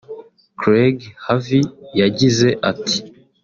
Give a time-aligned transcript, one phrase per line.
[0.59, 1.63] Craig Harvey
[2.01, 2.97] yagize ati